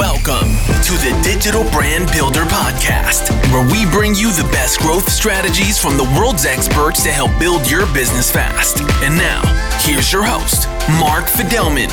[0.00, 0.48] Welcome
[0.84, 5.98] to the Digital Brand Builder Podcast, where we bring you the best growth strategies from
[5.98, 8.80] the world's experts to help build your business fast.
[9.02, 9.42] And now,
[9.80, 10.68] here's your host,
[10.98, 11.90] Mark Fidelman.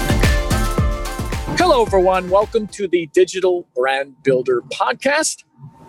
[1.58, 2.30] Hello, everyone.
[2.30, 5.44] Welcome to the Digital Brand Builder Podcast.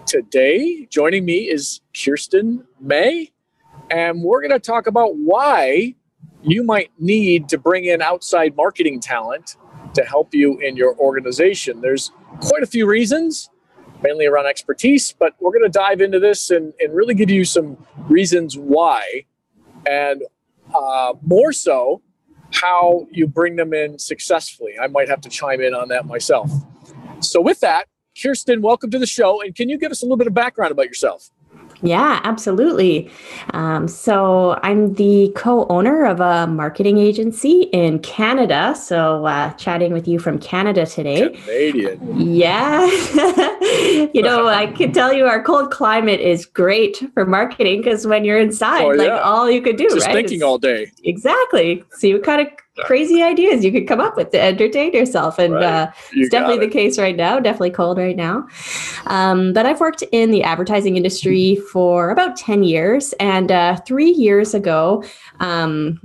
[0.04, 3.30] Today, joining me is Kirsten May,
[3.92, 5.94] and we're going to talk about why
[6.42, 9.56] you might need to bring in outside marketing talent
[9.95, 11.80] to help you in your organization.
[11.80, 12.10] There's
[12.41, 13.51] quite a few reasons,
[14.02, 17.45] mainly around expertise, but we're going to dive into this and, and really give you
[17.45, 17.77] some
[18.09, 19.24] reasons why,
[19.87, 20.23] and
[20.74, 22.02] uh, more so,
[22.52, 24.74] how you bring them in successfully.
[24.80, 26.51] I might have to chime in on that myself.
[27.20, 27.88] So, with that,
[28.20, 29.43] Kirsten, welcome to the show.
[29.43, 31.30] And can you give us a little bit of background about yourself?
[31.82, 33.10] Yeah, absolutely.
[33.55, 38.74] Um, so I'm the co-owner of a marketing agency in Canada.
[38.74, 41.30] So uh, chatting with you from Canada today.
[41.30, 42.20] Canadian.
[42.20, 42.84] Yeah.
[44.12, 48.24] you know, I can tell you our cold climate is great for marketing because when
[48.24, 49.02] you're inside, oh, yeah.
[49.02, 50.15] like all you could do, just right?
[50.15, 50.90] thinking all day.
[51.04, 51.84] Exactly.
[51.93, 52.49] So you kind of
[52.84, 55.38] crazy ideas you could come up with to entertain yourself.
[55.38, 55.65] And right.
[55.65, 56.68] uh, you it's definitely it.
[56.68, 58.46] the case right now, definitely cold right now.
[59.07, 63.12] Um, but I've worked in the advertising industry for about 10 years.
[63.21, 65.04] And uh, three years ago,
[65.41, 66.00] um,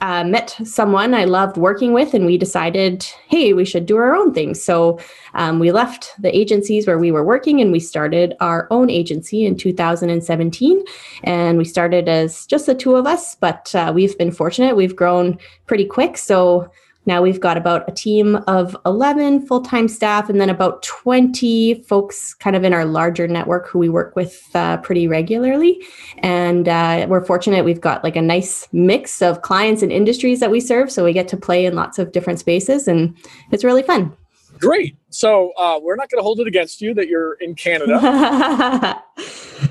[0.00, 4.14] uh, met someone I loved working with, and we decided, hey, we should do our
[4.14, 4.54] own thing.
[4.54, 4.98] So
[5.34, 9.44] um, we left the agencies where we were working and we started our own agency
[9.44, 10.84] in 2017.
[11.24, 14.76] And we started as just the two of us, but uh, we've been fortunate.
[14.76, 16.16] We've grown pretty quick.
[16.16, 16.70] So
[17.08, 21.82] now we've got about a team of 11 full time staff and then about 20
[21.84, 25.82] folks kind of in our larger network who we work with uh, pretty regularly.
[26.18, 30.50] And uh, we're fortunate we've got like a nice mix of clients and industries that
[30.50, 30.92] we serve.
[30.92, 33.16] So we get to play in lots of different spaces and
[33.50, 34.14] it's really fun.
[34.58, 34.96] Great.
[35.08, 37.98] So uh, we're not going to hold it against you that you're in Canada.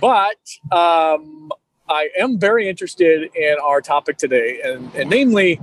[0.02, 0.38] but
[0.72, 1.52] um,
[1.88, 5.59] I am very interested in our topic today, and, and namely,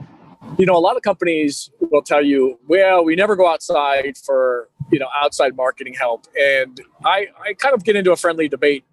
[0.58, 4.68] you know, a lot of companies will tell you, well, we never go outside for,
[4.92, 6.26] you know, outside marketing help.
[6.40, 8.84] And I, I kind of get into a friendly debate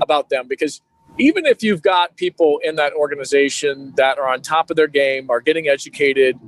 [0.00, 0.80] about them because
[1.18, 5.28] even if you've got people in that organization that are on top of their game,
[5.28, 6.38] are getting educated,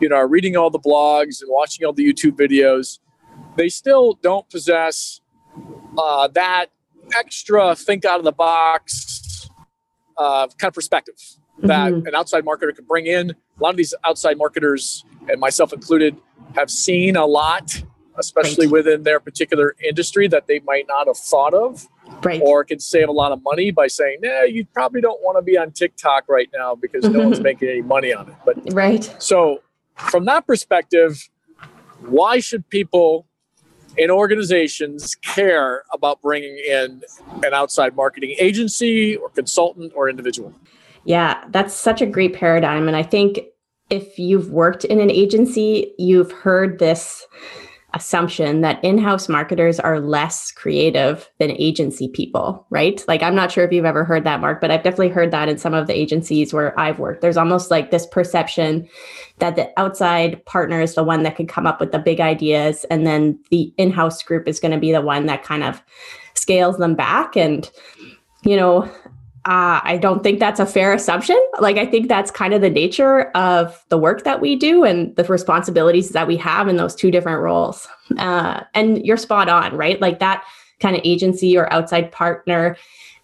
[0.00, 3.00] you know, are reading all the blogs and watching all the YouTube videos,
[3.56, 5.20] they still don't possess
[5.98, 6.66] uh, that
[7.14, 9.50] extra think out of the box
[10.16, 11.16] uh, kind of perspective
[11.60, 12.06] that mm-hmm.
[12.06, 13.30] an outside marketer could bring in.
[13.30, 16.16] A lot of these outside marketers, and myself included,
[16.54, 17.82] have seen a lot,
[18.18, 18.72] especially right.
[18.72, 21.88] within their particular industry that they might not have thought of.
[22.22, 22.40] Right.
[22.42, 25.42] Or can save a lot of money by saying, "Nah, you probably don't want to
[25.42, 29.14] be on TikTok right now because no one's making any money on it." But right.
[29.18, 29.62] So,
[29.96, 31.28] from that perspective,
[32.00, 33.26] why should people
[33.96, 37.02] in organizations care about bringing in
[37.42, 40.52] an outside marketing agency or consultant or individual?
[41.04, 42.88] Yeah, that's such a great paradigm.
[42.88, 43.40] And I think
[43.90, 47.26] if you've worked in an agency, you've heard this
[47.94, 53.04] assumption that in-house marketers are less creative than agency people, right?
[53.06, 55.48] Like I'm not sure if you've ever heard that Mark, but I've definitely heard that
[55.48, 57.20] in some of the agencies where I've worked.
[57.20, 58.88] There's almost like this perception
[59.38, 62.84] that the outside partner is the one that can come up with the big ideas
[62.90, 65.80] and then the in-house group is going to be the one that kind of
[66.34, 67.70] scales them back and
[68.44, 68.90] you know,
[69.46, 71.38] uh, I don't think that's a fair assumption.
[71.60, 75.14] Like, I think that's kind of the nature of the work that we do and
[75.16, 77.86] the responsibilities that we have in those two different roles.
[78.18, 80.00] Uh, and you're spot on, right?
[80.00, 80.44] Like, that
[80.80, 82.76] kind of agency or outside partner,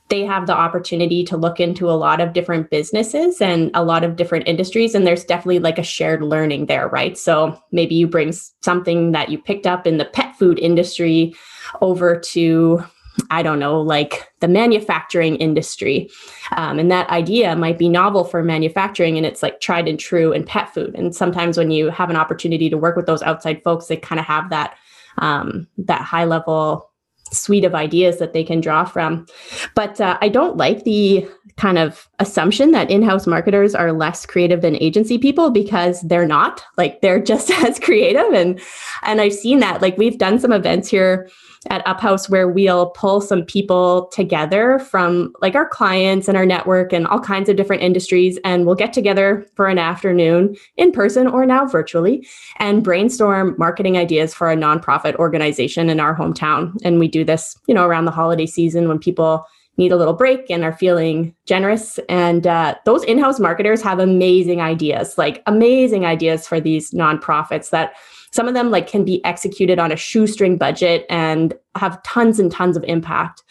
[0.08, 4.04] they have the opportunity to look into a lot of different businesses and a lot
[4.04, 4.94] of different industries.
[4.94, 7.16] And there's definitely like a shared learning there, right?
[7.16, 11.34] So maybe you bring something that you picked up in the pet food industry
[11.80, 12.84] over to
[13.30, 16.10] I don't know, like the manufacturing industry.
[16.56, 20.32] Um, and that idea might be novel for manufacturing and it's like tried and true
[20.32, 20.94] in pet food.
[20.94, 24.20] And sometimes when you have an opportunity to work with those outside folks, they kind
[24.20, 24.76] of have that
[25.18, 26.90] um, that high level
[27.32, 29.26] suite of ideas that they can draw from.
[29.74, 34.62] But uh, I don't like the kind of assumption that in-house marketers are less creative
[34.62, 36.62] than agency people because they're not.
[36.76, 38.60] Like they're just as creative and
[39.02, 39.82] and I've seen that.
[39.82, 41.28] Like we've done some events here
[41.68, 46.92] at Uphouse where we'll pull some people together from like our clients and our network
[46.92, 48.38] and all kinds of different industries.
[48.44, 52.26] And we'll get together for an afternoon in person or now virtually
[52.58, 56.76] and brainstorm marketing ideas for a nonprofit organization in our hometown.
[56.82, 59.44] And we do this, you know, around the holiday season when people
[59.76, 61.98] need a little break and are feeling generous.
[62.08, 67.70] And uh, those in house marketers have amazing ideas, like amazing ideas for these nonprofits
[67.70, 67.94] that
[68.32, 72.50] some of them like can be executed on a shoestring budget and have tons and
[72.50, 73.42] tons of impact.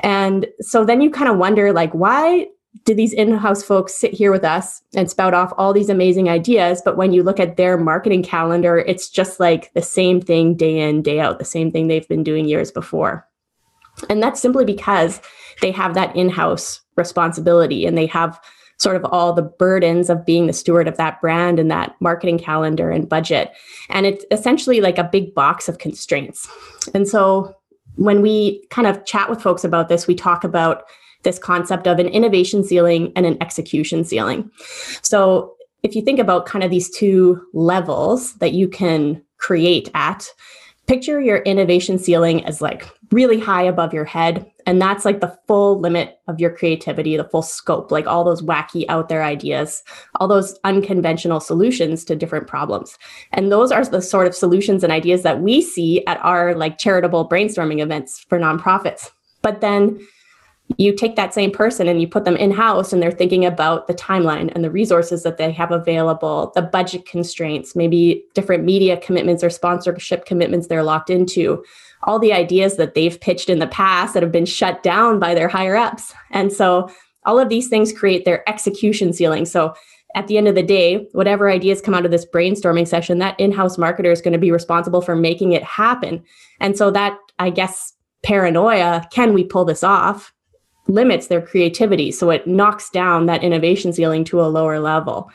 [0.00, 2.48] And so then you kind of wonder like why
[2.84, 6.82] do these in-house folks sit here with us and spout off all these amazing ideas?
[6.84, 10.80] But when you look at their marketing calendar it's just like the same thing day
[10.80, 13.26] in day out the same thing they've been doing years before.
[14.10, 15.20] And that's simply because
[15.60, 18.40] they have that in-house responsibility and they have
[18.78, 22.38] sort of all the burdens of being the steward of that brand and that marketing
[22.38, 23.52] calendar and budget.
[23.88, 26.48] And it's essentially like a big box of constraints.
[26.94, 27.54] And so
[27.96, 30.84] when we kind of chat with folks about this, we talk about
[31.22, 34.50] this concept of an innovation ceiling and an execution ceiling.
[35.02, 40.28] So if you think about kind of these two levels that you can create at,
[40.86, 44.50] picture your innovation ceiling as like really high above your head.
[44.66, 48.42] And that's like the full limit of your creativity, the full scope, like all those
[48.42, 49.82] wacky out there ideas,
[50.16, 52.98] all those unconventional solutions to different problems.
[53.32, 56.78] And those are the sort of solutions and ideas that we see at our like
[56.78, 59.10] charitable brainstorming events for nonprofits.
[59.42, 60.00] But then
[60.78, 63.86] you take that same person and you put them in house and they're thinking about
[63.86, 68.96] the timeline and the resources that they have available, the budget constraints, maybe different media
[68.96, 71.62] commitments or sponsorship commitments they're locked into,
[72.04, 75.34] all the ideas that they've pitched in the past that have been shut down by
[75.34, 76.14] their higher ups.
[76.30, 76.90] And so
[77.26, 79.46] all of these things create their execution ceiling.
[79.46, 79.74] So
[80.14, 83.38] at the end of the day, whatever ideas come out of this brainstorming session, that
[83.40, 86.22] in house marketer is going to be responsible for making it happen.
[86.60, 87.92] And so that, I guess,
[88.22, 90.32] paranoia can we pull this off?
[90.86, 92.12] Limits their creativity.
[92.12, 95.30] So it knocks down that innovation ceiling to a lower level.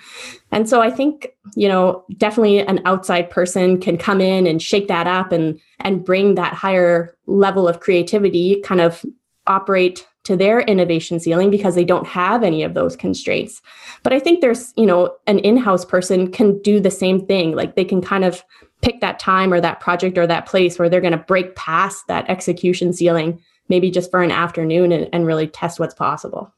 [0.52, 4.88] And so I think, you know, definitely an outside person can come in and shake
[4.88, 9.04] that up and and bring that higher level of creativity kind of
[9.48, 13.62] operate to their innovation ceiling because they don't have any of those constraints.
[14.04, 17.56] But I think there's, you know, an in-house person can do the same thing.
[17.56, 18.44] Like they can kind of
[18.82, 22.06] pick that time or that project or that place where they're going to break past
[22.08, 26.54] that execution ceiling maybe just for an afternoon and, and really test what's possible.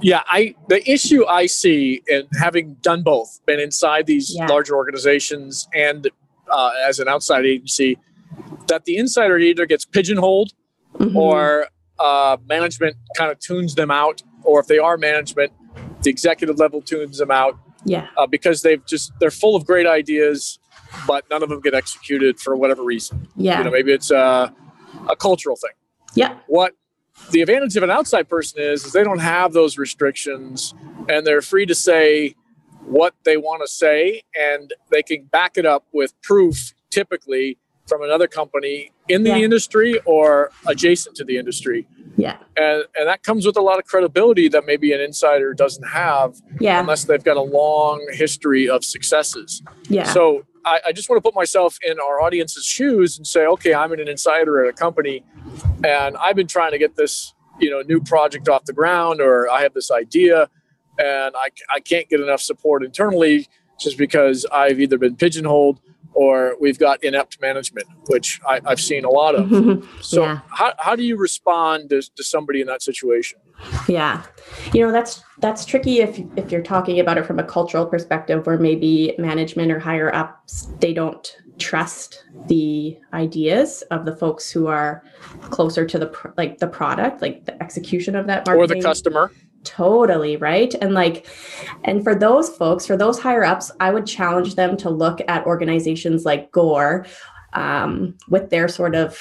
[0.00, 4.46] Yeah i the issue i see in having done both been inside these yeah.
[4.46, 6.08] larger organizations and
[6.50, 7.98] uh, as an outside agency
[8.68, 10.52] that the insider either gets pigeonholed
[10.98, 11.16] mm-hmm.
[11.16, 11.66] or
[11.98, 15.52] uh, management kind of tunes them out or if they are management
[16.02, 17.58] the executive level tunes them out.
[17.84, 18.08] Yeah.
[18.16, 20.58] Uh, because they've just they're full of great ideas
[21.06, 23.28] but none of them get executed for whatever reason.
[23.36, 23.58] Yeah.
[23.58, 24.50] you know maybe it's uh
[25.08, 25.72] a cultural thing.
[26.14, 26.38] Yeah.
[26.46, 26.74] What
[27.30, 30.74] the advantage of an outside person is is they don't have those restrictions
[31.08, 32.34] and they're free to say
[32.84, 38.02] what they want to say and they can back it up with proof typically from
[38.02, 39.36] another company in the yeah.
[39.36, 41.86] industry or adjacent to the industry.
[42.16, 42.36] Yeah.
[42.56, 46.36] And and that comes with a lot of credibility that maybe an insider doesn't have
[46.60, 46.80] yeah.
[46.80, 49.62] unless they've got a long history of successes.
[49.88, 50.04] Yeah.
[50.04, 53.74] So I, I just want to put myself in our audience's shoes and say, okay,
[53.74, 55.24] I'm an insider at a company,
[55.84, 59.50] and I've been trying to get this, you know, new project off the ground, or
[59.50, 60.48] I have this idea,
[60.98, 65.80] and I, I can't get enough support internally just because I've either been pigeonholed
[66.18, 69.88] or we've got inept management, which I, have seen a lot of.
[70.00, 70.40] so, yeah.
[70.48, 73.38] how, how do you respond to, to somebody in that situation?
[73.88, 74.24] Yeah,
[74.72, 78.46] you know that's that's tricky if if you're talking about it from a cultural perspective,
[78.46, 84.68] where maybe management or higher ups they don't trust the ideas of the folks who
[84.68, 85.02] are
[85.42, 88.76] closer to the like the product, like the execution of that marketing.
[88.76, 89.32] or the customer
[89.68, 90.74] totally right?
[90.80, 91.26] And like
[91.84, 95.46] and for those folks for those higher ups i would challenge them to look at
[95.46, 97.06] organizations like gore
[97.54, 99.18] um, with their sort of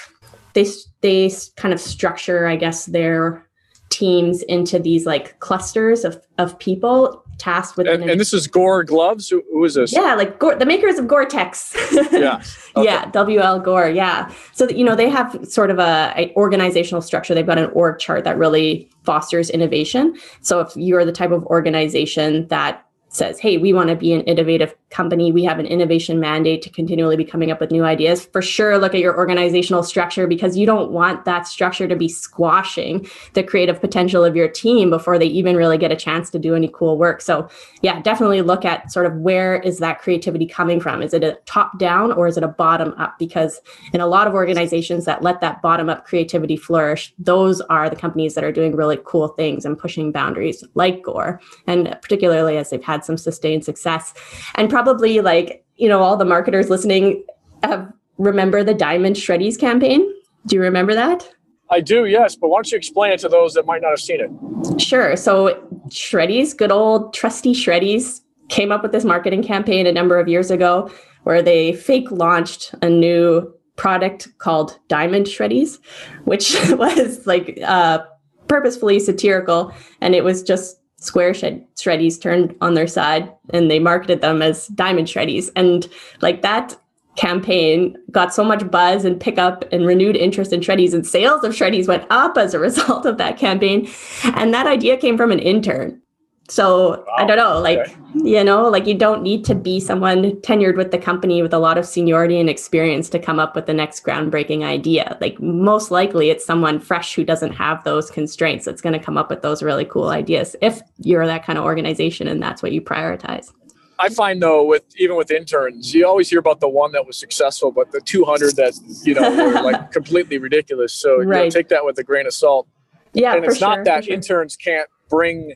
[0.54, 0.66] they
[1.02, 3.48] they kind of structure i guess their
[3.90, 8.84] teams into these like clusters of of people tasked with and, and this is gore
[8.84, 9.30] gloves?
[9.30, 9.94] Who, who is this?
[9.94, 11.76] Yeah like gore, the makers of gore-tex.
[12.12, 12.42] Yeah
[12.76, 12.86] okay.
[12.86, 14.32] yeah wl gore yeah.
[14.54, 17.34] So you know they have sort of a, a, organizational structure.
[17.34, 20.18] They've got an org chart that really fosters innovation.
[20.42, 22.87] So if you're the type of organization that
[23.18, 25.32] says, hey, we want to be an innovative company.
[25.32, 28.26] We have an innovation mandate to continually be coming up with new ideas.
[28.26, 32.08] For sure, look at your organizational structure because you don't want that structure to be
[32.08, 36.40] squashing the creative potential of your team before they even really get a chance to
[36.40, 37.22] do any cool work.
[37.22, 37.50] So,
[37.82, 41.02] yeah, definitely look at sort of where is that creativity coming from?
[41.02, 43.20] Is it a top down or is it a bottom up?
[43.20, 43.60] Because
[43.94, 47.96] in a lot of organizations that let that bottom up creativity flourish, those are the
[47.96, 51.42] companies that are doing really cool things and pushing boundaries like Gore.
[51.66, 54.14] And particularly as they've had some sustained success.
[54.56, 57.24] And probably like, you know, all the marketers listening
[57.64, 60.02] have remember the Diamond Shreddies campaign.
[60.46, 61.28] Do you remember that?
[61.70, 62.36] I do, yes.
[62.36, 64.82] But why don't you explain it to those that might not have seen it?
[64.82, 65.16] Sure.
[65.16, 65.56] So
[65.90, 70.50] Shreddies, good old trusty Shreddies, came up with this marketing campaign a number of years
[70.52, 70.90] ago
[71.24, 75.80] where they fake launched a new product called Diamond Shreddies,
[76.24, 78.00] which was like uh,
[78.48, 79.74] purposefully satirical.
[80.00, 84.42] And it was just square shed- shreddies turned on their side and they marketed them
[84.42, 85.50] as diamond shreddies.
[85.56, 85.88] And
[86.22, 86.76] like that
[87.16, 91.54] campaign got so much buzz and pickup and renewed interest in shreddies and sales of
[91.54, 93.90] shreddies went up as a result of that campaign.
[94.24, 96.02] And that idea came from an intern.
[96.50, 97.06] So wow.
[97.18, 97.96] I don't know, like, okay.
[98.16, 101.60] you know, like you don't need to be someone tenured with the company with a
[101.60, 105.18] lot of seniority and experience to come up with the next groundbreaking idea.
[105.20, 109.18] Like, most likely it's someone fresh who doesn't have those constraints that's going to come
[109.18, 112.72] up with those really cool ideas if you're that kind of organization and that's what
[112.72, 113.52] you prioritize.
[114.00, 117.18] I find though, with even with interns, you always hear about the one that was
[117.18, 120.94] successful, but the 200 that you know were like completely ridiculous.
[120.94, 121.40] So right.
[121.40, 122.68] you know, take that with a grain of salt.
[123.14, 124.14] Yeah, and it's not sure, that sure.
[124.14, 125.56] interns can't bring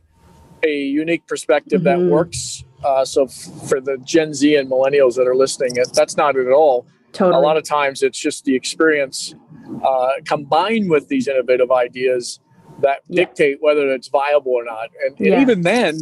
[0.64, 2.06] a unique perspective mm-hmm.
[2.06, 2.64] that works.
[2.84, 6.48] Uh, so f- for the Gen Z and millennials that are listening, that's not it
[6.48, 6.86] at all.
[7.14, 7.38] Totally.
[7.38, 9.36] A lot of times it's just the experience
[9.84, 12.40] uh, combined with these innovative ideas
[12.80, 13.26] that yeah.
[13.26, 14.90] dictate whether it's viable or not.
[15.06, 15.42] And, and yeah.
[15.42, 16.00] even then,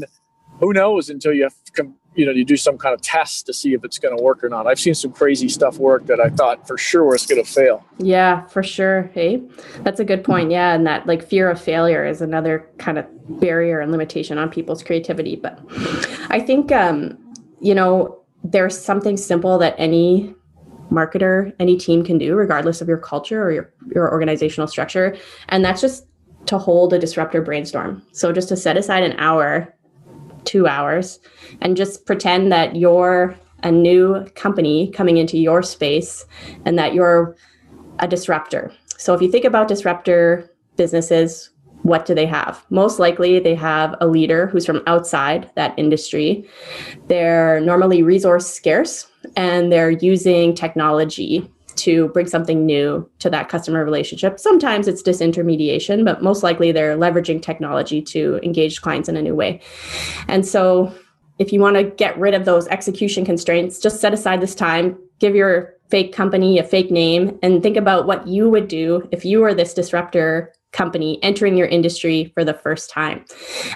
[0.59, 3.73] who knows until you com- you know you do some kind of test to see
[3.73, 4.67] if it's going to work or not.
[4.67, 7.85] I've seen some crazy stuff work that i thought for sure was going to fail.
[7.97, 9.41] Yeah for sure hey?
[9.81, 13.05] That's a good point yeah and that like fear of failure is another kind of
[13.39, 15.59] barrier and limitation on people's creativity but
[16.29, 17.17] i think um
[17.61, 20.33] you know there's something simple that any
[20.91, 25.15] marketer any team can do regardless of your culture or your, your organizational structure
[25.49, 26.07] and that's just
[26.45, 28.01] to hold a disruptor brainstorm.
[28.11, 29.73] So just to set aside an hour
[30.49, 31.19] two hours
[31.61, 36.25] and just pretend that you're a new company coming into your space
[36.65, 37.35] and that you're
[37.99, 38.73] a disruptor.
[38.97, 41.51] So if you think about disruptor businesses,
[41.83, 42.65] what do they have?
[42.69, 46.49] Most likely, they have a leader who's from outside that industry.
[47.07, 51.49] They're normally resource scarce and they're using technology
[51.79, 54.39] to bring something new to that customer relationship.
[54.39, 59.35] Sometimes it's disintermediation, but most likely they're leveraging technology to engage clients in a new
[59.35, 59.61] way.
[60.27, 60.93] And so,
[61.37, 64.97] if you want to get rid of those execution constraints, just set aside this time,
[65.19, 69.23] give your fake company a fake name, and think about what you would do if
[69.23, 73.23] you were this disruptor company entering your industry for the first time.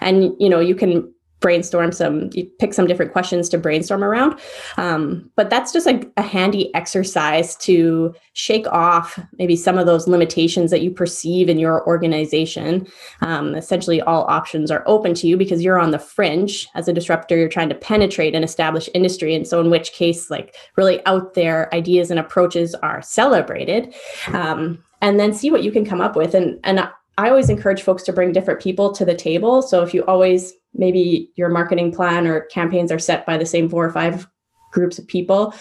[0.02, 4.40] And you know, you can brainstorm some you pick some different questions to brainstorm around.
[4.78, 10.08] Um, but that's just a, a handy exercise to shake off maybe some of those
[10.08, 12.88] limitations that you perceive in your organization.
[13.22, 16.94] Um, essentially all options are open to you because you're on the fringe as a
[16.94, 17.38] disruptor.
[17.38, 19.36] You're trying to penetrate an established industry.
[19.36, 23.94] And so in which case like really out there ideas and approaches are celebrated.
[24.28, 26.34] Um, and then see what you can come up with.
[26.34, 29.62] And and I always encourage folks to bring different people to the table.
[29.62, 33.70] So if you always maybe your marketing plan or campaigns are set by the same
[33.70, 34.28] four or five
[34.72, 35.54] groups of people,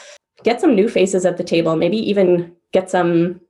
[0.42, 3.40] get some new faces at the table, maybe even get some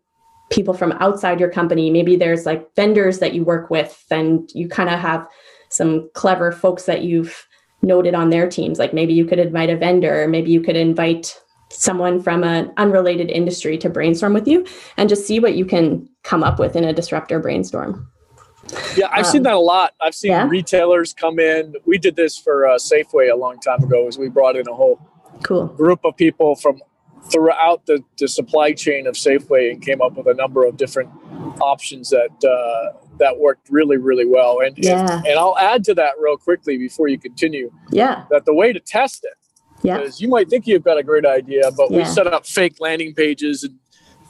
[0.51, 1.91] people from outside your company.
[1.91, 5.27] Maybe there's like vendors that you work with and you kind of have
[5.71, 7.47] some clever folks that you've
[7.81, 8.79] noted on their teams.
[8.79, 11.41] Like maybe you could invite a vendor, maybe you could invite
[11.73, 16.09] someone from an unrelated industry to brainstorm with you and just see what you can
[16.23, 18.09] come up with in a disruptor brainstorm.
[18.97, 19.95] Yeah, I've um, seen that a lot.
[20.01, 20.49] I've seen yeah?
[20.49, 21.75] retailers come in.
[21.85, 24.07] We did this for uh, Safeway a long time ago.
[24.07, 25.01] As we brought in a whole
[25.43, 26.81] cool group of people from
[27.31, 31.11] throughout the, the supply chain of Safeway and came up with a number of different
[31.61, 34.61] options that uh, that worked really really well.
[34.61, 35.01] And, yeah.
[35.01, 37.73] and and I'll add to that real quickly before you continue.
[37.91, 39.37] Yeah, that the way to test it
[39.83, 39.99] yeah.
[39.99, 41.99] Because you might think you've got a great idea, but yeah.
[41.99, 43.79] we set up fake landing pages and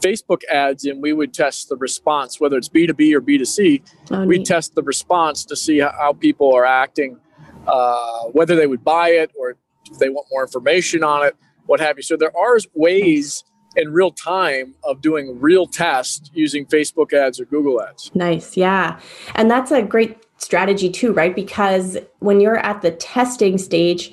[0.03, 3.83] Facebook ads and we would test the response, whether it's B2B or B2C.
[4.11, 7.19] Oh, we test the response to see how, how people are acting,
[7.67, 9.57] uh, whether they would buy it or
[9.91, 12.03] if they want more information on it, what have you.
[12.03, 13.45] So there are ways
[13.77, 18.11] in real time of doing real tests using Facebook ads or Google ads.
[18.15, 18.57] Nice.
[18.57, 19.01] Yeah.
[19.35, 21.35] And that's a great strategy too, right?
[21.35, 24.13] Because when you're at the testing stage,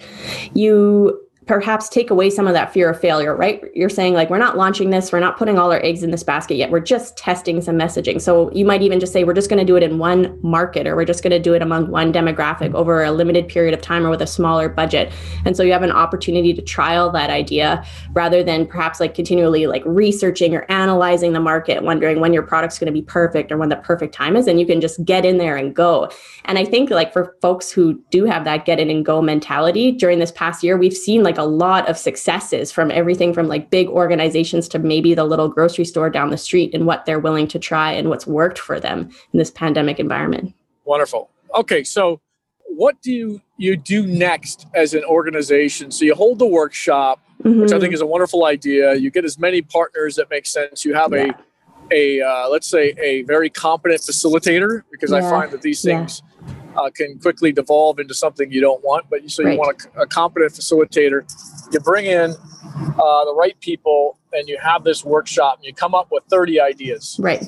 [0.54, 1.20] you
[1.50, 3.64] perhaps take away some of that fear of failure, right?
[3.74, 6.22] You're saying, like, we're not launching this, we're not putting all our eggs in this
[6.22, 6.70] basket yet.
[6.70, 8.22] We're just testing some messaging.
[8.22, 10.86] So you might even just say, we're just going to do it in one market
[10.86, 13.82] or we're just going to do it among one demographic over a limited period of
[13.82, 15.12] time or with a smaller budget.
[15.44, 19.66] And so you have an opportunity to trial that idea rather than perhaps like continually
[19.66, 23.58] like researching or analyzing the market, wondering when your product's going to be perfect or
[23.58, 24.46] when the perfect time is.
[24.46, 26.12] And you can just get in there and go.
[26.46, 29.92] And I think like for folks who do have that get in and go mentality
[29.92, 33.70] during this past year, we've seen like a lot of successes from everything from like
[33.70, 37.48] big organizations to maybe the little grocery store down the street and what they're willing
[37.48, 40.54] to try and what's worked for them in this pandemic environment.
[40.86, 41.32] Wonderful.
[41.56, 42.22] Okay, so
[42.66, 45.90] what do you, you do next as an organization?
[45.92, 47.62] So you hold the workshop, mm-hmm.
[47.62, 48.94] which I think is a wonderful idea.
[48.94, 50.86] You get as many partners that make sense.
[50.86, 51.32] You have yeah.
[51.92, 55.18] a, a uh, let's say, a very competent facilitator, because yeah.
[55.18, 56.22] I find that these things.
[56.76, 59.10] Uh, can quickly devolve into something you don't want.
[59.10, 59.58] But so you right.
[59.58, 61.24] want a, a, competent facilitator.
[61.74, 65.96] You bring in uh, the right people, and you have this workshop, and you come
[65.96, 67.18] up with 30 ideas.
[67.20, 67.44] Right.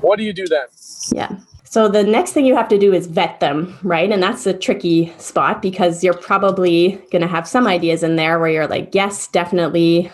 [0.00, 0.66] What do you do then?
[1.12, 1.36] Yeah.
[1.64, 4.10] So the next thing you have to do is vet them, right?
[4.10, 8.38] And that's a tricky spot because you're probably going to have some ideas in there
[8.38, 10.10] where you're like, yes, definitely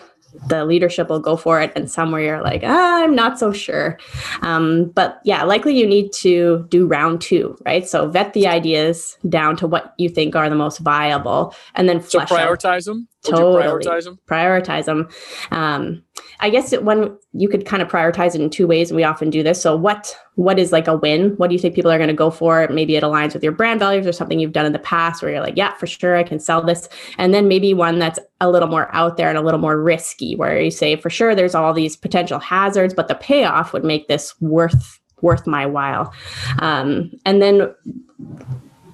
[0.47, 3.51] the leadership will go for it and some where you're like ah, i'm not so
[3.51, 3.97] sure.
[4.41, 7.87] Um, but yeah likely you need to do round two right?
[7.87, 11.99] So vet the ideas down to what you think are the most viable and then
[11.99, 12.93] flesh so prioritize out.
[12.93, 13.63] them totally.
[13.63, 15.09] prioritize them prioritize them
[15.51, 16.03] um,
[16.39, 19.03] i guess it, when you could kind of prioritize it in two ways and we
[19.03, 19.61] often do this.
[19.61, 21.31] So what what is like a win?
[21.37, 22.67] What do you think people are going to go for?
[22.69, 25.31] Maybe it aligns with your brand values or something you've done in the past where
[25.31, 26.87] you're like yeah for sure i can sell this.
[27.17, 30.35] And then maybe one that's a little more out there and a little more risky
[30.35, 34.07] where you say for sure there's all these potential hazards but the payoff would make
[34.07, 36.13] this worth worth my while.
[36.59, 37.73] Um, and then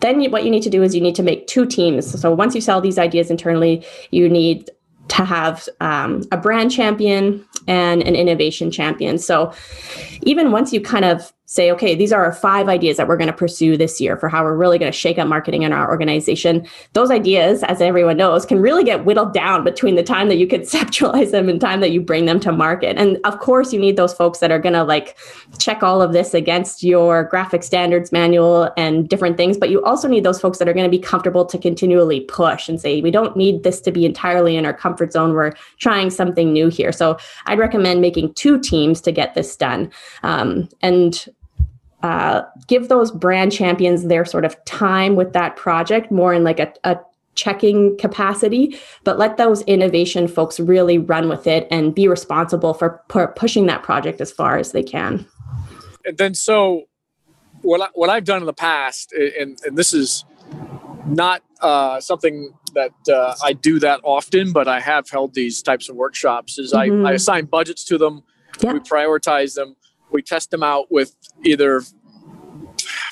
[0.02, 2.20] then what you need to do is you need to make two teams.
[2.20, 4.72] So once you sell these ideas internally, you need
[5.10, 9.18] to have um, a brand champion and an innovation champion.
[9.18, 9.54] So
[10.24, 13.28] even once you kind of say, okay, these are our five ideas that we're going
[13.28, 15.90] to pursue this year for how we're really going to shake up marketing in our
[15.90, 16.66] organization.
[16.94, 20.48] Those ideas, as everyone knows, can really get whittled down between the time that you
[20.62, 22.98] conceptualize them and time that you bring them to market.
[22.98, 25.18] And of course, you need those folks that are going to like
[25.60, 29.58] check all of this against your graphic standards manual and different things.
[29.58, 32.70] But you also need those folks that are going to be comfortable to continually push
[32.70, 35.34] and say, we don't need this to be entirely in our comfort zone.
[35.34, 36.94] We're trying something new here.
[36.94, 37.18] So
[37.48, 39.92] I'd recommend making two teams to get this done.
[40.24, 41.28] Um, and
[42.04, 46.60] uh, give those brand champions their sort of time with that project more in like
[46.60, 46.98] a, a
[47.36, 53.02] checking capacity, but let those innovation folks really run with it and be responsible for
[53.08, 55.26] pu- pushing that project as far as they can.
[56.04, 56.84] And then, so
[57.62, 60.26] what I, what I've done in the past, and, and this is
[61.08, 65.90] not uh, something that uh, I do that often, but I have held these types
[65.90, 66.58] of workshops.
[66.58, 67.06] Is mm-hmm.
[67.06, 68.24] I, I assign budgets to them,
[68.62, 69.76] we prioritize them,
[70.12, 71.82] we test them out with either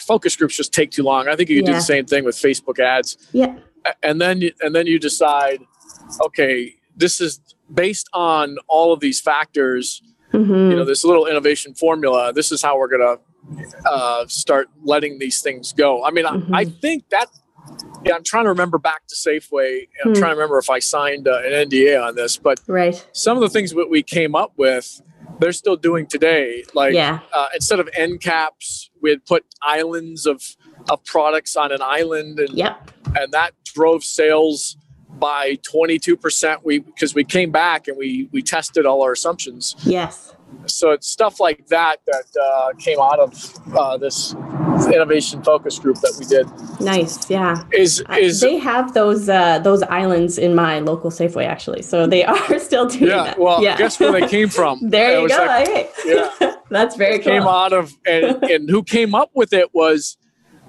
[0.09, 1.27] focus groups just take too long.
[1.27, 1.73] I think you can yeah.
[1.73, 3.17] do the same thing with Facebook ads.
[3.31, 3.57] Yeah.
[4.03, 5.61] And then and then you decide,
[6.25, 7.39] okay, this is
[7.73, 10.01] based on all of these factors.
[10.33, 10.71] Mm-hmm.
[10.71, 12.33] You know, this little innovation formula.
[12.33, 13.17] This is how we're gonna
[13.85, 16.03] uh, start letting these things go.
[16.03, 16.53] I mean, mm-hmm.
[16.53, 17.27] I, I, think that.
[18.03, 19.87] Yeah, I'm trying to remember back to Safeway.
[20.03, 20.17] I'm mm.
[20.17, 23.05] trying to remember if I signed uh, an NDA on this, but right.
[23.11, 25.01] some of the things that we came up with
[25.39, 26.63] they're still doing today.
[26.73, 27.19] Like yeah.
[27.33, 30.43] uh, instead of end caps, we'd put islands of
[30.89, 32.91] of products on an island, and yep.
[33.15, 34.77] and that drove sales
[35.19, 40.33] by 22% we because we came back and we we tested all our assumptions yes
[40.65, 44.33] so it's stuff like that that uh, came out of uh, this
[44.87, 46.47] innovation focus group that we did.
[46.79, 47.63] Nice, yeah.
[47.73, 52.23] Is is they have those uh, those islands in my local Safeway actually, so they
[52.25, 53.39] are still doing yeah, that.
[53.39, 53.77] Well, yeah.
[53.77, 54.79] guess where they came from?
[54.89, 55.37] there you go.
[55.37, 55.89] Like, hey.
[56.05, 57.33] Yeah, that's very cool.
[57.33, 60.17] Came out of and and who came up with it was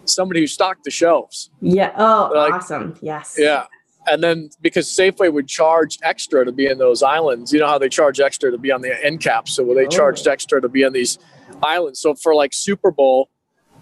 [0.04, 1.50] somebody who stocked the shelves.
[1.60, 1.92] Yeah.
[1.96, 2.96] Oh, like, awesome.
[3.00, 3.36] Yes.
[3.38, 3.66] Yeah
[4.06, 7.78] and then because Safeway would charge extra to be in those islands, you know how
[7.78, 9.54] they charge extra to be on the end caps.
[9.54, 9.88] So they oh.
[9.88, 11.18] charged extra to be on these
[11.62, 12.00] islands.
[12.00, 13.30] So for like Super Bowl,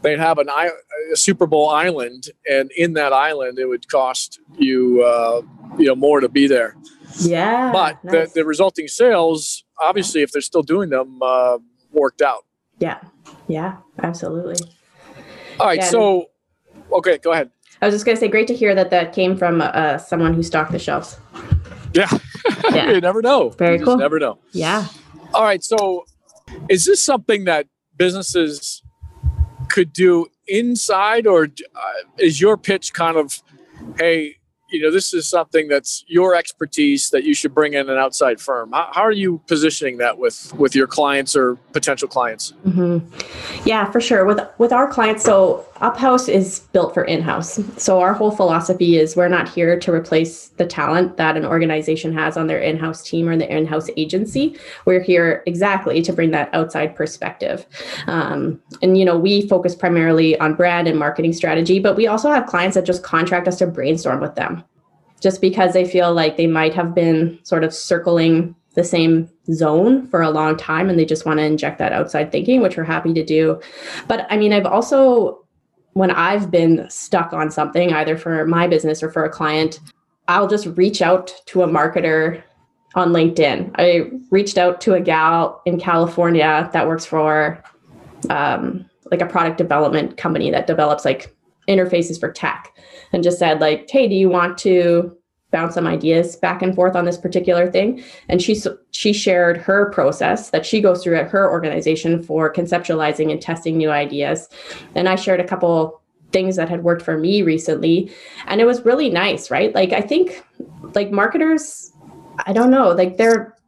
[0.03, 5.03] they'd have an a Super Bowl island, and in that island, it would cost you
[5.03, 5.43] uh,
[5.79, 6.77] you know more to be there.
[7.21, 8.33] Yeah, but nice.
[8.33, 11.59] the, the resulting sales, obviously, if they're still doing them, uh,
[11.91, 12.45] worked out.
[12.79, 13.01] Yeah,
[13.47, 14.57] yeah, absolutely.
[15.59, 16.27] All right, yeah, so
[16.93, 17.51] okay, go ahead.
[17.81, 20.35] I was just going to say, great to hear that that came from uh, someone
[20.35, 21.19] who stocked the shelves.
[21.95, 22.09] Yeah,
[22.71, 22.91] yeah.
[22.91, 23.51] you never know.
[23.51, 23.97] Very you cool.
[23.97, 24.39] never know.
[24.53, 24.87] Yeah.
[25.33, 25.63] All right.
[25.63, 26.05] So,
[26.69, 28.83] is this something that businesses
[29.69, 33.43] could do inside, or uh, is your pitch kind of,
[33.99, 34.35] hey,
[34.71, 38.41] you know this is something that's your expertise that you should bring in an outside
[38.41, 42.99] firm how, how are you positioning that with with your clients or potential clients mm-hmm.
[43.67, 47.61] yeah for sure with with our clients so uphouse is built for in-house.
[47.77, 52.13] So our whole philosophy is we're not here to replace the talent that an organization
[52.15, 54.57] has on their in-house team or in the in-house agency.
[54.85, 57.67] We're here exactly to bring that outside perspective.
[58.09, 62.31] Um, and you know we focus primarily on brand and marketing strategy but we also
[62.31, 64.65] have clients that just contract us to brainstorm with them.
[65.21, 70.07] Just because they feel like they might have been sort of circling the same zone
[70.09, 72.85] for a long time and they just want to inject that outside thinking which we're
[72.85, 73.61] happy to do
[74.07, 75.45] but i mean i've also
[75.99, 79.81] when I've been stuck on something, either for my business or for a client,
[80.29, 82.41] I'll just reach out to a marketer
[82.95, 83.73] on LinkedIn.
[83.77, 87.61] I reached out to a gal in California that works for
[88.31, 91.35] um, like a product development company that develops like
[91.69, 92.73] interfaces for tech
[93.13, 95.18] and just said like, hey, do you want to
[95.51, 98.03] bounce some ideas back and forth on this particular thing.
[98.29, 103.31] And she she shared her process that she goes through at her organization for conceptualizing
[103.31, 104.49] and testing new ideas.
[104.95, 108.13] And i shared a couple things that had worked for me recently.
[108.47, 109.75] And it was really nice right?
[109.75, 110.45] Like i think
[110.95, 111.93] like marketers
[112.47, 113.59] i don't know like they're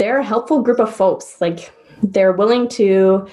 [0.00, 1.40] they're a helpful group of folks.
[1.42, 3.28] Like they're willing to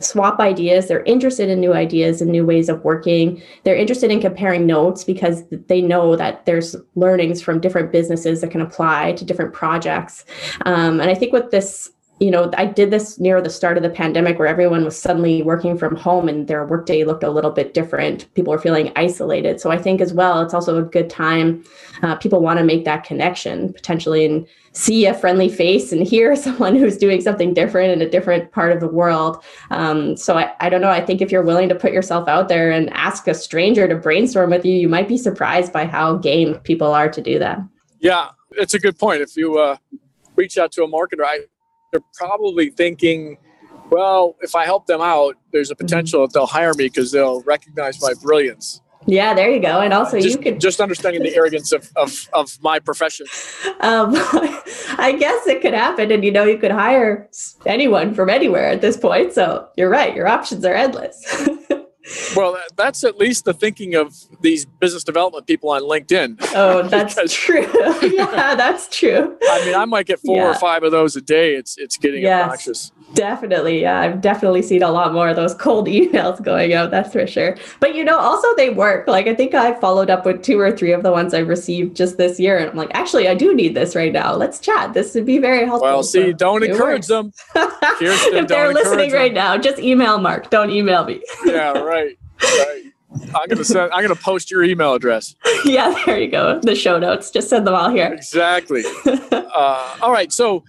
[0.00, 0.88] swap ideas.
[0.88, 3.42] They're interested in new ideas and new ways of working.
[3.62, 8.50] They're interested in comparing notes because they know that there's learnings from different businesses that
[8.50, 10.24] can apply to different projects.
[10.66, 13.82] Um, and I think with this you know, I did this near the start of
[13.82, 17.50] the pandemic where everyone was suddenly working from home and their workday looked a little
[17.50, 18.32] bit different.
[18.34, 19.60] People were feeling isolated.
[19.60, 21.64] So I think as well, it's also a good time.
[22.02, 26.36] Uh, people want to make that connection potentially and see a friendly face and hear
[26.46, 29.42] someone who's doing something different in a different part of the world.
[29.70, 30.90] Um, so I, I don't know.
[30.90, 33.96] I think if you're willing to put yourself out there and ask a stranger to
[33.96, 37.58] brainstorm with you, you might be surprised by how game people are to do that.
[37.98, 39.20] Yeah, it's a good point.
[39.20, 39.78] If you uh,
[40.36, 41.46] reach out to a marketer, I
[41.94, 43.38] they're probably thinking,
[43.90, 47.40] well, if I help them out, there's a potential that they'll hire me because they'll
[47.42, 48.80] recognize my brilliance.
[49.06, 49.80] Yeah, there you go.
[49.80, 53.26] And also, just, you could just understanding the arrogance of, of, of my profession.
[53.80, 54.12] Um,
[54.96, 57.28] I guess it could happen, and you know, you could hire
[57.66, 59.34] anyone from anywhere at this point.
[59.34, 61.22] So you're right; your options are endless.
[62.36, 66.36] Well, that's at least the thinking of these business development people on LinkedIn.
[66.54, 67.66] Oh, that's because, true.
[68.02, 69.36] yeah, that's true.
[69.42, 70.50] I mean, I might get four yeah.
[70.50, 71.54] or five of those a day.
[71.54, 72.92] It's it's getting yes, obnoxious.
[73.14, 73.82] Definitely.
[73.82, 76.90] Yeah, I've definitely seen a lot more of those cold emails going out.
[76.90, 77.56] That's for sure.
[77.80, 79.08] But you know, also they work.
[79.08, 81.96] Like I think I followed up with two or three of the ones I received
[81.96, 84.34] just this year, and I'm like, actually, I do need this right now.
[84.34, 84.92] Let's chat.
[84.92, 85.88] This would be very helpful.
[85.88, 87.32] Well, see, so don't encourage them.
[87.54, 90.50] Kirsten, if they're listening right now, just email Mark.
[90.50, 91.22] Don't email me.
[91.46, 91.72] yeah.
[91.78, 91.93] Right
[92.44, 92.84] right.
[93.34, 93.92] I'm gonna send.
[93.92, 95.36] I'm gonna post your email address.
[95.64, 96.60] yeah, there you go.
[96.60, 97.30] The show notes.
[97.30, 98.12] Just send them all here.
[98.12, 98.82] Exactly.
[99.06, 100.32] uh, all right.
[100.32, 100.64] So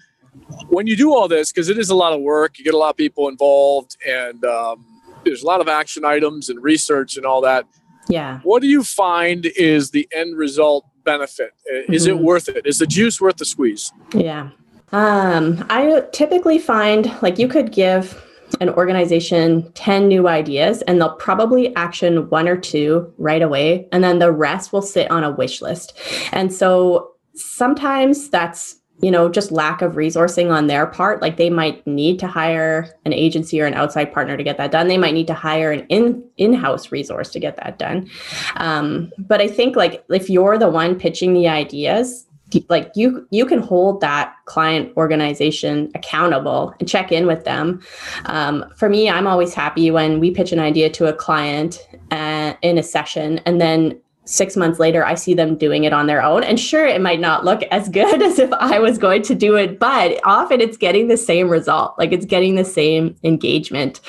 [0.70, 2.78] when you do all this, because it is a lot of work, you get a
[2.78, 4.86] lot of people involved, and um,
[5.24, 7.66] there's a lot of action items and research and all that.
[8.08, 8.40] Yeah.
[8.44, 11.54] What do you find is the end result benefit?
[11.90, 12.18] Is mm-hmm.
[12.18, 12.66] it worth it?
[12.66, 13.92] Is the juice worth the squeeze?
[14.14, 14.50] Yeah.
[14.92, 18.24] Um, I typically find like you could give
[18.60, 24.04] an organization 10 new ideas and they'll probably action one or two right away and
[24.04, 25.98] then the rest will sit on a wish list.
[26.32, 31.22] And so sometimes that's you know just lack of resourcing on their part.
[31.22, 34.72] Like they might need to hire an agency or an outside partner to get that
[34.72, 34.88] done.
[34.88, 38.10] They might need to hire an in in-house resource to get that done.
[38.56, 42.26] Um, but i think like if you're the one pitching the ideas
[42.70, 47.82] like you you can hold that client organization accountable and check in with them.
[48.26, 52.54] Um, for me i'm always happy when we pitch an idea to a client uh,
[52.62, 56.22] in a session and then six months later i see them doing it on their
[56.22, 56.44] own.
[56.44, 59.56] And sure it might not look as good as if i was going to do
[59.56, 61.98] it but often it's getting the same result.
[61.98, 64.02] Like it's getting the same engagement.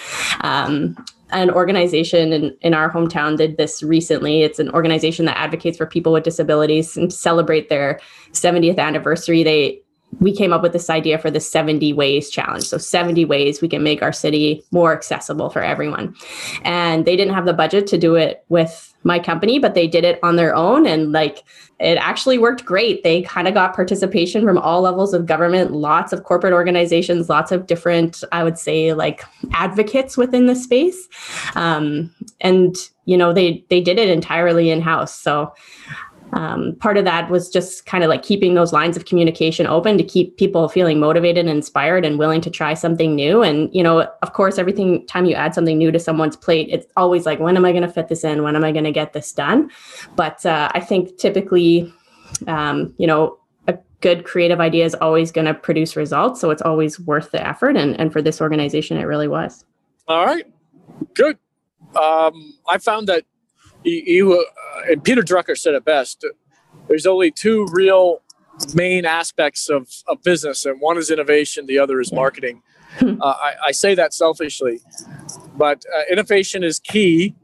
[0.42, 0.96] Um,
[1.30, 4.42] an organization in, in our hometown did this recently.
[4.42, 8.00] It's an organization that advocates for people with disabilities and celebrate their
[8.32, 9.42] 70th anniversary.
[9.42, 9.80] They
[10.20, 12.64] we came up with this idea for the 70 ways challenge.
[12.64, 16.14] So 70 ways we can make our city more accessible for everyone.
[16.62, 20.04] And they didn't have the budget to do it with my company, but they did
[20.04, 20.86] it on their own.
[20.86, 21.44] And like
[21.78, 23.04] it actually worked great.
[23.04, 27.52] They kind of got participation from all levels of government, lots of corporate organizations, lots
[27.52, 31.08] of different, I would say, like advocates within the space.
[31.54, 35.16] Um, and you know, they they did it entirely in house.
[35.16, 35.54] So
[36.36, 39.96] um, part of that was just kind of like keeping those lines of communication open
[39.96, 43.42] to keep people feeling motivated and inspired and willing to try something new.
[43.42, 46.86] And you know of course everything time you add something new to someone's plate it's
[46.94, 48.42] always like when am i going to fit this in?
[48.42, 49.70] When am i going to get this done?
[50.14, 51.90] But uh, i think typically
[52.46, 56.38] um, you know a good creative idea is always going to produce results.
[56.38, 57.76] So it's always worth the effort.
[57.76, 59.64] And, and for this organization it really was.
[60.06, 60.44] All right.
[61.14, 61.38] Good.
[61.94, 63.24] Um, i found that
[63.90, 66.24] you, uh, and Peter Drucker said it best.
[66.88, 68.22] There's only two real
[68.74, 72.62] main aspects of, of business, and one is innovation, the other is marketing.
[73.00, 74.80] uh, I, I, say that selfishly,
[75.56, 77.34] but uh, innovation is key.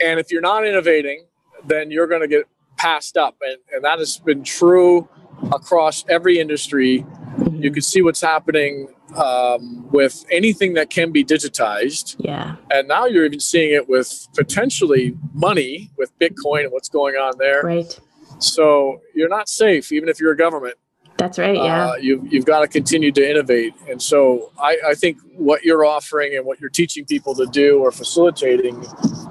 [0.00, 1.24] And if you're not innovating,
[1.64, 3.36] then you're going to get passed up.
[3.40, 5.08] And, and that has been true
[5.52, 7.06] across every industry.
[7.52, 12.16] You can see what's happening um, with anything that can be digitized.
[12.18, 12.56] Yeah.
[12.70, 17.38] And now you're even seeing it with potentially money with Bitcoin and what's going on
[17.38, 17.62] there.
[17.62, 17.98] Right.
[18.38, 20.74] So you're not safe, even if you're a government.
[21.16, 21.56] That's right.
[21.56, 21.88] Yeah.
[21.88, 23.74] Uh, you've, you've got to continue to innovate.
[23.88, 27.80] And so I, I think what you're offering and what you're teaching people to do
[27.80, 28.84] or facilitating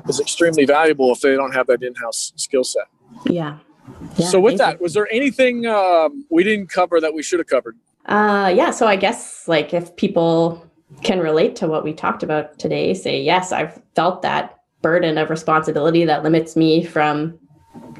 [0.10, 2.88] is extremely valuable if they don't have that in house skill set.
[3.26, 3.60] Yeah.
[4.18, 4.28] yeah.
[4.28, 7.78] so, with that, was there anything um, we didn't cover that we should have covered?
[8.08, 8.72] Uh, yeah.
[8.72, 10.65] So I guess like if people
[11.04, 15.30] can relate to what we talked about today, say, yes, I've felt that burden of
[15.30, 17.38] responsibility that limits me from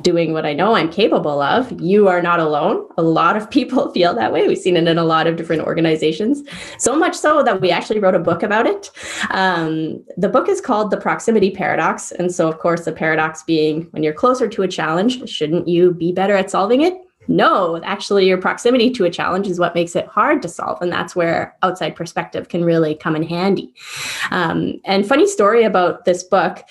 [0.02, 1.72] doing what I know I'm capable of.
[1.82, 2.88] You are not alone.
[2.98, 4.48] A lot of people feel that way.
[4.48, 6.44] We've seen it in a lot of different organizations,
[6.78, 8.92] so much so that we actually wrote a book about it.
[9.32, 12.12] Um, the book is called The Proximity Paradox.
[12.12, 15.94] And so, of course, the paradox being when you're closer to a challenge, shouldn't you
[15.94, 16.94] be better at solving it?
[17.28, 20.82] No, actually, your proximity to a challenge is what makes it hard to solve.
[20.82, 23.74] And that's where outside perspective can really come in handy.
[24.32, 26.64] Um, and funny story about this book,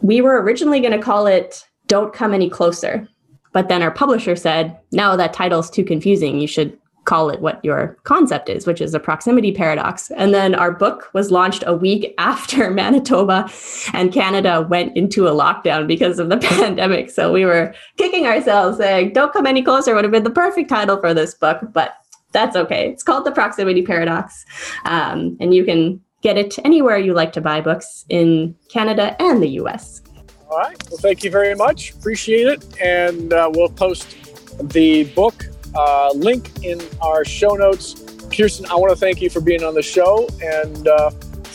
[0.00, 3.08] we were originally going to call it Don't Come Any Closer.
[3.52, 6.38] But then our publisher said, no, that title's too confusing.
[6.38, 10.10] You should call it what your concept is, which is a proximity paradox.
[10.10, 13.50] And then our book was launched a week after Manitoba
[13.94, 17.10] and Canada went into a lockdown because of the pandemic.
[17.10, 20.68] So we were kicking ourselves saying, Don't come any closer would have been the perfect
[20.68, 21.96] title for this book, but
[22.32, 22.90] that's okay.
[22.90, 24.44] It's called The Proximity Paradox.
[24.84, 29.42] Um, and you can get it anywhere you like to buy books in Canada and
[29.42, 30.02] the US.
[30.50, 30.76] All right.
[30.90, 31.92] Well, thank you very much.
[31.92, 32.80] Appreciate it.
[32.82, 34.14] And uh, we'll post
[34.60, 35.46] the book
[35.78, 38.04] uh, link in our show notes.
[38.36, 41.10] Kirsten, I want to thank you for being on the show and uh,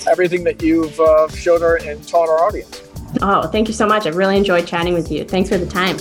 [0.10, 2.82] everything that you've uh, showed our and taught our audience.
[3.22, 4.08] Oh, thank you so much.
[4.08, 5.24] I've really enjoyed chatting with you.
[5.24, 5.98] Thanks for the time.